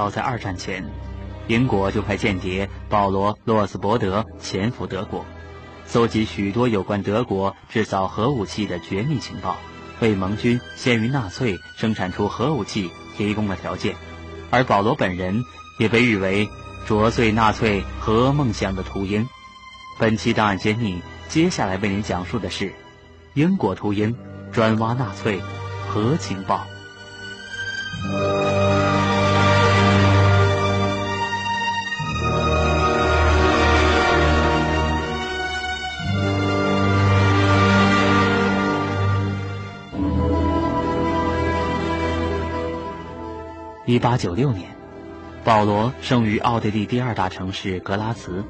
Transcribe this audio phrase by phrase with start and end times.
[0.00, 0.82] 早在二战前，
[1.46, 5.26] 英国就派间谍保罗·洛斯伯德潜伏德国，
[5.84, 9.58] 搜集许多有关德国制造核武器的绝密情报，
[10.00, 13.94] 为盟军先于纳粹生产出核武器提供了条件。
[14.48, 15.44] 而保罗本人
[15.78, 16.48] 也被誉为
[16.86, 19.28] 啄碎纳粹核梦想的秃鹰。
[19.98, 22.72] 本期档案揭秘，接下来为您讲述的是
[23.34, 24.16] 英国秃鹰
[24.50, 25.42] 专挖纳粹
[25.90, 26.66] 核情报。
[43.90, 44.70] 一八九六年，
[45.42, 48.44] 保罗生于奥地利第二大城市格拉茨。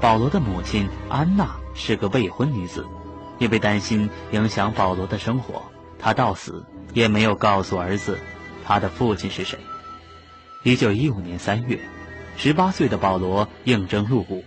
[0.00, 2.84] 保罗的母亲安娜是个未婚女子，
[3.38, 5.62] 因为担心影响保罗的生活，
[6.00, 8.18] 她到死也没有告诉儿子
[8.64, 9.56] 他的父亲是谁。
[10.64, 11.78] 一九一五年三月，
[12.36, 14.42] 十八岁的保罗应征入伍，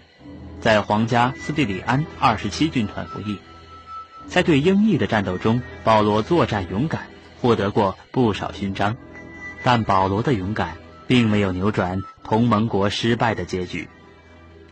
[0.60, 3.40] 在皇家斯蒂里安二十七军团服役。
[4.28, 7.08] 在对英裔的战斗中，保罗作战勇敢，
[7.42, 8.98] 获得过不少勋章。
[9.64, 13.90] 但保罗的勇敢并没有扭转同盟国失败的结局，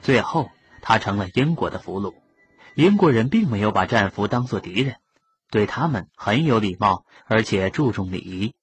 [0.02, 0.49] 最后
[0.81, 2.13] 他成了英国的俘虏。
[2.75, 4.97] 英国人并没有把战俘当作敌人，
[5.49, 8.53] 对他们很有礼貌，而且注重礼仪。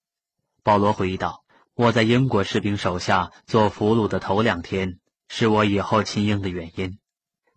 [0.62, 6.98] 保罗回忆道：“我在英国士兵手下做俘虏的头两天，是我以后亲英的原因。”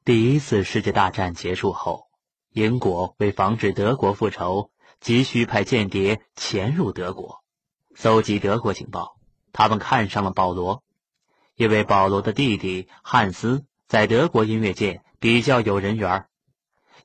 [0.04, 2.08] 第一次世界大战结束后，
[2.52, 7.44] 英国为防止德国复仇，急需派间谍潜入德国。
[8.00, 9.18] 搜集德国情报，
[9.52, 10.84] 他们看上了保罗，
[11.56, 16.26] 因为保罗的弟弟汉斯在德国音乐界比较有人缘。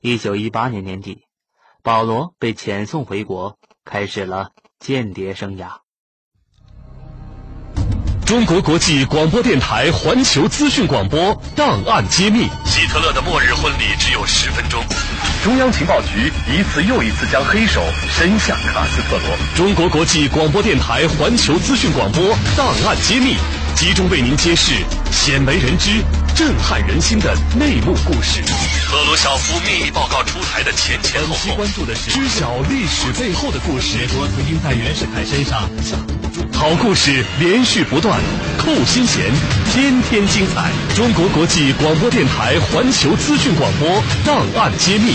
[0.01, 1.23] 一九一八年年底，
[1.81, 5.77] 保罗被遣送回国，开始了间谍生涯。
[8.27, 14.62] 中国国际广播电台环球资讯广播档案揭秘：希特勒的末日婚礼只有十分钟。
[15.43, 19.37] 中央情报局一次又一次将黑手伸向卡斯特罗。
[19.57, 23.35] 中国国际广播电台环球资讯广播档案揭秘，
[23.75, 24.71] 集中为您揭示
[25.11, 26.01] 鲜为人知、
[26.33, 28.41] 震撼人心的内幕故事。
[28.87, 33.97] 赫鲁晓夫秘密报告出台的前前后后，关注的是知晓历史背后的故事。
[33.97, 36.42] 美国曾经在袁世凯身上下赌注。
[36.63, 38.17] 好故事连续不断，
[38.57, 39.21] 扣心弦，
[39.73, 40.71] 天天精彩。
[40.95, 45.13] 中国国际广播电台环球资讯广播档案揭秘。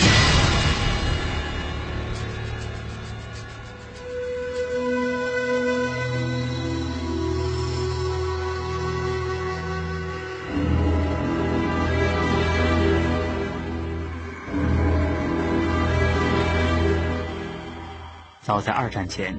[18.43, 19.35] 早在二战前，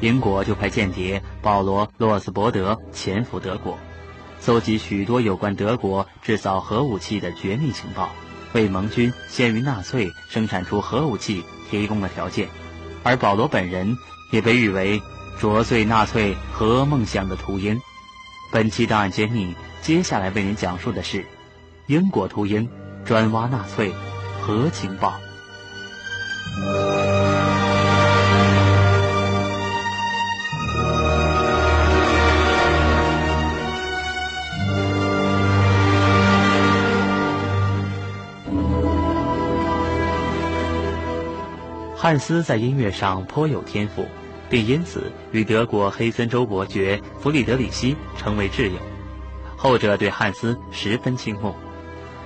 [0.00, 3.78] 英国就派间谍保罗·洛斯伯德潜伏德国，
[4.40, 8.10] 搜集许多有关德国制造核武器的绝密情报，
[8.54, 12.48] 为盟军先于纳粹生产出核武器提供了条件。
[13.02, 13.94] 而保罗本人
[14.32, 15.00] 也被誉为
[15.38, 17.78] 啄碎纳粹核梦想的秃鹰。
[18.52, 21.26] 本期档案揭秘，接下来为您讲述的是
[21.86, 22.68] 英国秃鹰
[23.04, 23.92] 专挖纳粹
[24.40, 25.20] 核情报。
[42.02, 44.06] 汉斯在音乐上颇有天赋，
[44.48, 48.78] 并因此与德国黑森州伯爵弗里德里希成为挚友。
[49.54, 51.54] 后者对汉斯十分倾慕。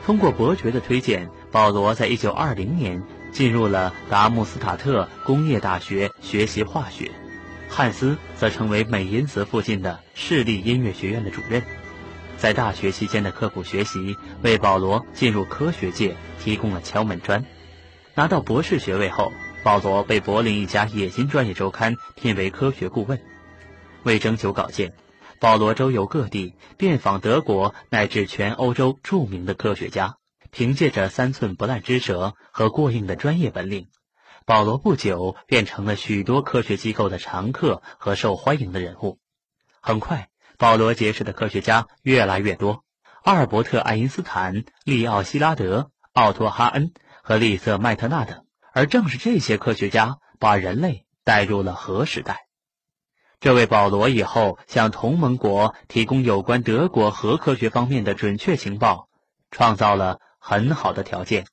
[0.07, 3.03] 通过伯爵的推荐，保罗在一九二零年
[3.33, 7.11] 进入了达姆斯塔特工业大学学习化学，
[7.69, 11.61] 汉斯则成为美因茨附近的市立音乐学院的主任。
[12.37, 17.45] 在大学期间的刻苦学习，为保罗进入科学界提供了敲门砖。
[18.15, 19.33] 拿到博士学位后，
[19.65, 23.19] 保罗被柏林一家冶金专业周刊聘为科学顾问。
[24.03, 24.93] 为征求稿件，
[25.41, 30.19] 保罗周游各地，遍访德国乃至全欧洲著名的科学家。
[30.51, 33.89] 凭借着三寸不烂之舌和过硬的专业本领，
[34.45, 39.19] 保罗不久便成了许多科学机构的常客和受欢迎的人物。
[39.81, 40.29] 很快，
[40.59, 42.85] 保罗结识的科学家越来越多：
[43.25, 48.44] 阿尔伯特·爱因斯坦、利奥·希拉德、奥托·哈恩和利瑟·麦特纳等。
[48.75, 52.41] 而正是这些科学家把人类带入了核时代，
[53.39, 59.07] 这为保罗以后向同盟国提供有关德国核科学方面的准确情报，
[59.53, 61.47] 创造了很好的条件。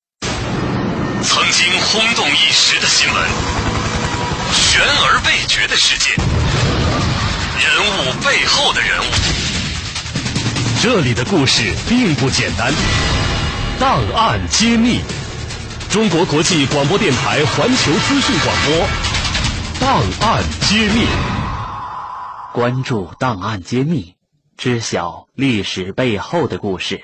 [1.21, 3.23] 曾经轰动一时的新闻，
[4.51, 6.15] 悬而未决的事件，
[7.59, 9.05] 人物背后的人物，
[10.81, 12.73] 这里的故事并不简单。
[13.79, 15.01] 档案揭秘，
[15.91, 18.87] 中国国际广播电台环球资讯广播。
[19.81, 21.05] 档案揭秘，
[22.53, 24.15] 关注档案揭秘，
[24.55, 27.03] 知晓历史背后的故事。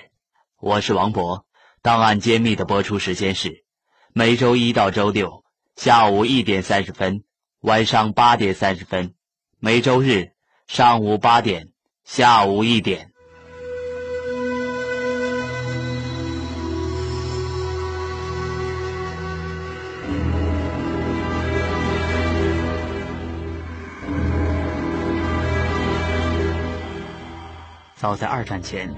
[0.62, 1.46] 我是王博。
[1.82, 3.66] 档案揭秘的播出时间是
[4.14, 5.44] 每周一到周六
[5.76, 7.26] 下午一点三十分，
[7.60, 9.10] 晚上八点三十分；
[9.60, 10.32] 每周日
[10.66, 11.74] 上午八点，
[12.06, 13.07] 下午一点。
[28.00, 28.94] 早在二战前，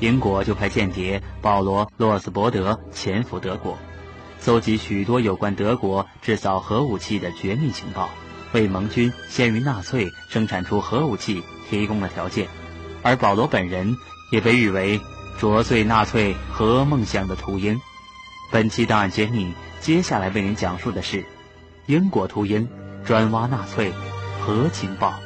[0.00, 3.78] 英国就派间谍保罗·洛斯伯德潜伏德国，
[4.38, 8.10] 搜集许多有关德国制造核武器的绝密情报，
[8.52, 12.46] 为盟军先于纳粹生产出核武器提供了条件。
[13.02, 13.96] 而保罗本人
[14.30, 15.00] 也被誉为
[15.38, 17.80] 啄碎纳粹核梦想的秃鹰。
[18.50, 21.24] 本期档案揭秘，接下来为您讲述的是
[21.86, 22.68] 英国秃鹰
[23.06, 23.90] 专挖纳粹
[24.38, 25.23] 核情报。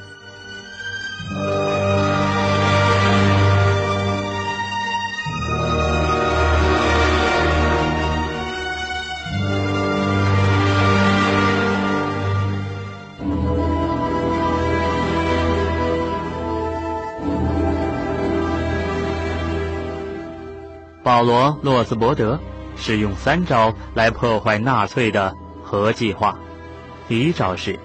[21.09, 22.39] 保罗·洛斯伯德
[22.77, 25.35] 使用三招来破坏纳粹的
[25.65, 26.39] 核计划。
[27.09, 27.79] 第一招是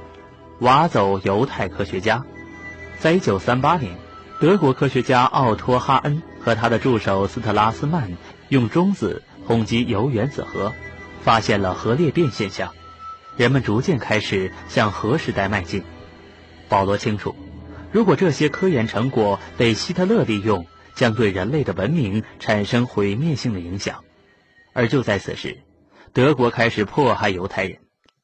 [0.60, 2.25] 挖走犹太科学家。
[3.00, 3.96] 在1938年，
[4.42, 8.12] 德国科学家奥托·哈恩和他的助手斯特拉斯曼
[8.50, 10.74] 用中子轰击铀原子核，
[11.24, 12.74] 发现了核裂变现象。
[13.38, 15.81] 人们逐渐开始向核时代迈进。
[16.68, 17.34] 保罗清楚，
[17.90, 24.04] 如果这些科研成果被希特勒利用，将对人类的文明产生毁灭性的影响，
[24.74, 25.62] 而就在此时，
[26.13, 27.80] 德国开始迫害犹太人。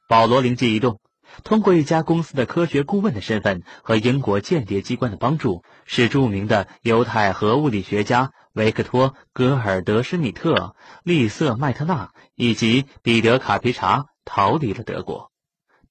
[0.07, 0.99] 保罗灵机一动，
[1.43, 15.31] 通过一家公司的科学顾问的身份和英国间谍机关的帮助，使著名的犹太核物理学家维克托·戈尔德施米特、利瑟麦特纳以及彼得卡皮查逃离了德国。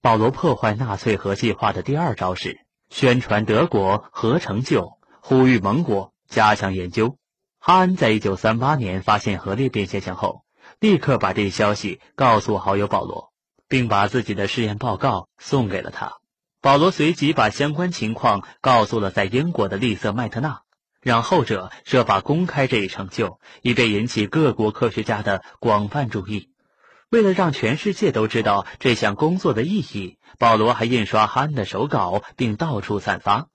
[0.00, 6.12] 保罗破坏纳粹核计划的第二招是宣传德国核成就，呼吁盟国。
[6.28, 7.16] 加强研究。
[7.58, 10.44] 哈恩在一九三八年发现核裂变现象后，
[10.78, 13.32] 立刻把这一消息告诉好友保罗，
[13.68, 16.18] 并把自己的试验报告送给了他。
[16.60, 20.62] 保罗随即把相关情况告诉了在英国的利瑟麦特纳，
[21.00, 26.50] 让后者设法公开这一成就，以便引起各国科学家的广泛注意。
[27.10, 33.48] 为了让全世界都知道这项工作的意义，保罗还印刷哈恩的手稿，并到处散发。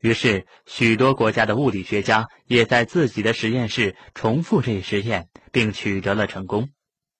[0.00, 6.70] 于是，许多国家的物理学家也在自己的实验室重复这一实验，并取得了成功。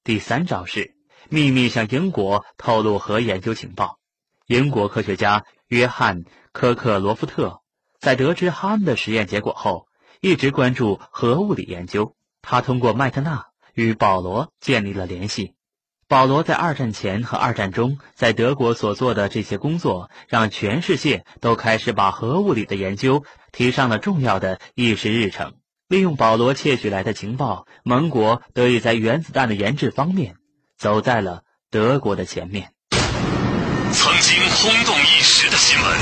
[0.05, 0.95] 第三招是
[1.29, 3.99] 秘密向英国透露核研究情报。
[4.47, 6.23] 英国科学家约翰·
[6.53, 7.61] 科克罗夫特
[7.99, 9.89] 在得知哈恩的实验结果后，
[10.21, 12.15] 一直关注核物理研究。
[12.41, 15.55] 他通过麦特纳与保罗建立了联系。
[16.09, 25.57] 保罗在二战前和二战中在德国所做的这些工作，让全世界都开始把核物理的研究提上了重要的议事日程。
[25.87, 30.37] 利用保罗窃取来的情报，盟国得以在原子弹的研制方面
[30.79, 32.73] 走在了德国的前面。
[33.93, 35.91] 曾经轰动一时的新闻，